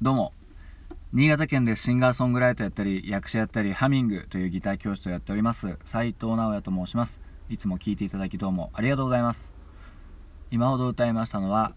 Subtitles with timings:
[0.00, 0.32] どうも。
[1.12, 5.76] 新潟県でシンガーソングライターやったり役者やったりハミングというギター教室をやっております。
[5.84, 7.20] 斉藤直也と申します。
[7.48, 9.52] いつも聴いていただきどうもありがとうございます。
[10.52, 11.74] 今ほど歌いましたのは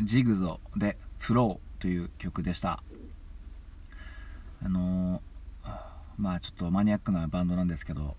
[0.00, 2.84] ジグゾでフローという曲でした。
[4.64, 5.68] あのー、
[6.18, 8.14] まあちょっとマニアックなバンドなんですけど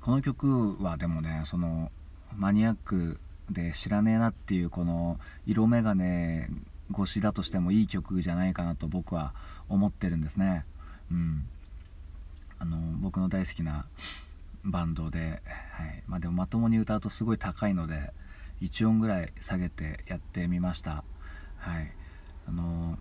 [0.00, 1.90] この曲はでもねその
[2.32, 3.18] マニアック
[3.50, 6.44] で知らねえなっていうこの色眼鏡
[6.90, 9.34] 越しだとしてもいい曲じゃないかなと僕は
[9.68, 10.64] 思ってるんですね。
[11.10, 11.46] うん、
[12.58, 13.86] あの僕の大好きな
[14.64, 15.42] バンドで、
[15.72, 18.12] はいまあ、でもまともに歌うとすごい高いので
[18.62, 21.04] 1音ぐらい下げてやってみました。
[21.56, 21.92] はい
[22.46, 22.98] あの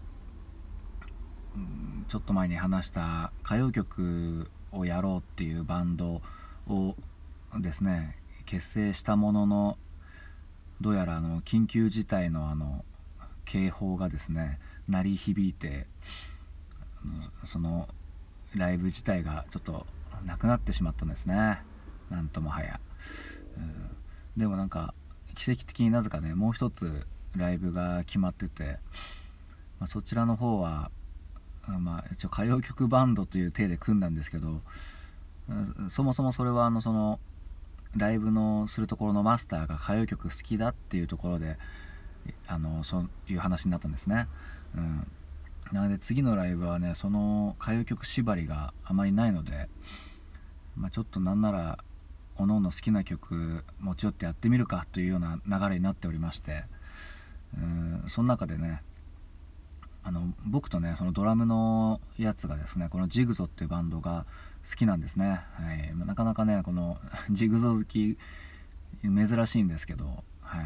[2.08, 6.22] ちょっと前に話した歌謡曲をやろうっていうバンド
[6.68, 6.96] を
[7.60, 9.78] ですね結成したものの
[10.82, 12.84] どうやらあの緊急事態のあの
[13.46, 15.88] 警報がですね鳴り響いて
[17.44, 17.88] その
[18.56, 19.86] ライブ自体がちょっと
[20.26, 21.62] なくなってしまったんですね。
[22.10, 22.80] なんともはや、
[24.38, 24.94] でもなんか
[25.36, 27.06] 奇跡的になぜかねもう一つ
[27.36, 28.78] ライブが決まってて、
[29.80, 30.92] まあ、そちらの方は、
[31.80, 34.62] まあ、一応歌謡曲バンドという体で組んだんですけど
[35.90, 37.20] そもそもそれはあのその
[37.98, 41.58] ライブのするところのマスターが歌謡曲好きだっていうところで
[42.48, 44.28] あのそういう話になったんですね、
[44.76, 45.08] うん、
[45.72, 49.70] なので次のライブはねその歌謡曲縛りがあまりないので、
[50.76, 51.78] まあ、ちょっとなんなら
[52.38, 56.64] おのおの好きな曲持ち寄ってやってみるかというような流れになっておりまして
[57.58, 58.04] うん。
[58.08, 58.82] その中でね
[60.04, 64.26] あの僕とねそのドラムのやつがですねこのジグゾっていうバンドが
[64.70, 66.98] 好きなんですね、はい、なかなかねこの
[67.32, 68.18] ジグゾ好き
[69.04, 70.62] 珍しいんですけど、は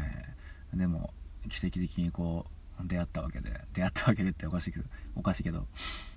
[0.74, 1.12] い、でも
[1.48, 2.46] 奇跡的にこ
[2.82, 4.84] う出会ったわけで出会ったわけでっておかしいけど
[5.16, 5.66] おかしいけど。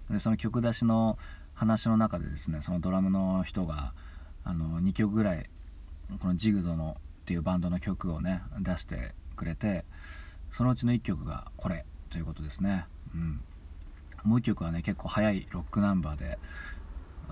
[0.09, 1.18] でその曲出しの
[1.53, 3.94] 話の中でですねそのドラムの人が
[4.44, 5.50] あの2曲ぐらい
[6.19, 9.85] このジグゾのっていうバンドの曲をね出してくれて
[10.51, 12.85] そのうちの1曲がこれということですね、
[13.15, 13.41] うん、
[14.24, 16.38] もう1曲はね結構速いロックナンバーで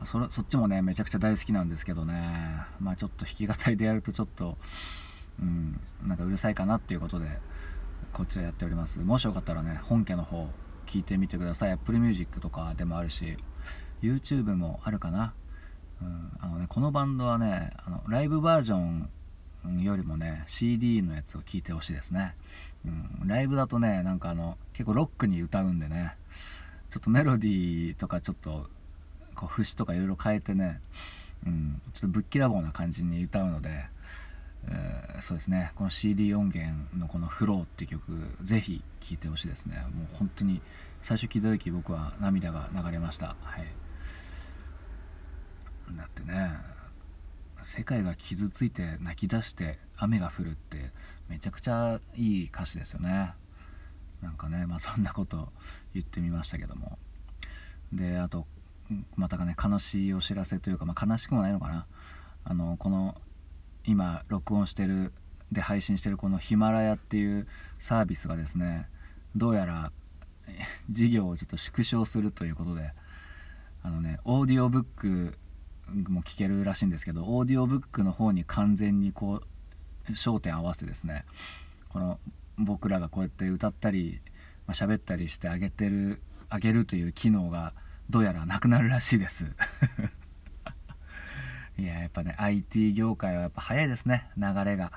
[0.05, 2.63] そそっちもねめちゃくちゃ大好きなんですけどね。
[2.79, 4.57] まあちょっと弾き語りでやるとちょっと
[5.41, 7.25] うんなんかうるさいかなっていうことで
[8.13, 8.99] こちらやっております。
[8.99, 10.47] もしよかったらね本家の方
[10.85, 11.71] 聞いてみてください。
[11.71, 13.37] Apple Music とかでもあるし
[14.01, 15.33] YouTube もあるかな、
[16.01, 19.09] うん、あのねこのバンドはねあのライブバージョン
[19.81, 22.35] よりもね CD のやつを聴いてほしいですね、
[22.85, 26.15] うん、ライブだとねなんかあの結構ロックに歌うんでね
[26.89, 28.67] ちょっとメロディーとかちょっと
[29.35, 30.79] こう節とかいろいろ変えてね、
[31.45, 33.85] うん、ちょっとぶっきらぼうな感じに歌うので
[34.67, 35.71] えー、そうですね。
[35.75, 39.85] この CD 音源のこの「フローっていう曲ぜひ聴いてほしいですね。
[39.93, 40.61] もう本当に
[41.01, 43.35] 最初聴いた時僕は涙が流れました。
[43.41, 43.65] はい。
[45.95, 46.51] だってね
[47.63, 50.91] 世界が傷ついて泣き出して雨が降るって
[51.27, 53.33] めちゃくちゃいい歌詞ですよね。
[54.21, 55.51] なんかねまあそんなこと
[55.93, 56.97] 言ってみましたけども。
[57.91, 58.45] であと
[59.15, 61.85] またかね悲しいお知らせというか、まあ、悲しくもないのかな。
[62.43, 63.15] あのこの
[63.89, 65.13] 今録音してる
[65.51, 67.47] で配信してるこのヒマラヤっていう
[67.79, 68.87] サービスがですね
[69.35, 69.91] どうやら
[70.91, 72.93] 事業をちょっと縮小するということで
[73.81, 75.39] あのねオーディオブック
[76.07, 79.41] も聞けるらしいんですけどオーディオブックの方に完全にこ
[80.07, 81.25] う焦点合わせてですね
[81.89, 82.19] この
[82.59, 84.21] 僕らがこうやって歌ったり、
[84.67, 87.73] まあ、喋ったりしてあげてるあげるという機能が
[88.07, 89.51] どうやらなくなるらしいです。
[91.79, 94.91] いややっぱね IT 業界はやっぱ早いですね流れが。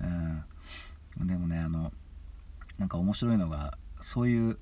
[0.00, 1.26] うん。
[1.26, 1.92] でもねあの
[2.78, 4.58] なんか面白いのがそういう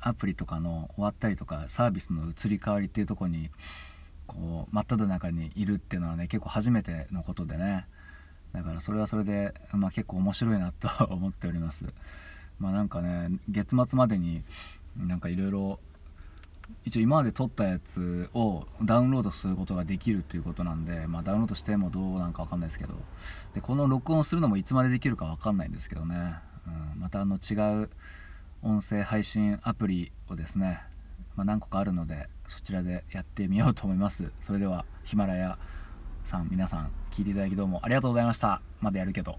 [0.00, 3.50] アプリとかの終わったりとかサービスの移り変わりっていうとこに
[4.26, 7.86] こう真っ只中にいるっていうのはね結構初めてのことでね。
[8.52, 11.84] だからそれはそれで、まあ、結構面白いなと思っております。
[12.58, 14.42] まあなんかね月末までに
[14.96, 15.80] なんかいろいろ
[16.84, 22.94] 一応今まで撮ったやつをダウンロードすることができるっていうことなんで、まあ、ダウンロードしてもどうなんか分かんないですけど。
[23.54, 26.36] でこの録音するのもいつまでできるか分かんないんですけどね、
[26.94, 27.90] うん、またあの違う
[28.62, 30.80] 音声配信アプリをですね、
[31.34, 34.32] まあ、何個かあるのでそちらでやってみようと思います。
[34.40, 35.58] それではヒマラヤ
[36.24, 38.60] さん皆さん聞いていただきどうもありがとうございました。
[38.80, 39.38] まだやるけど。